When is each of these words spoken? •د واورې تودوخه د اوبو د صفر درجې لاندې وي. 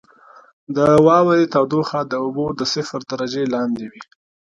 •د 0.75 0.77
واورې 1.07 1.51
تودوخه 1.53 1.99
د 2.05 2.13
اوبو 2.23 2.45
د 2.59 2.61
صفر 2.73 2.99
درجې 3.11 3.43
لاندې 3.53 3.85
وي. 3.91 4.03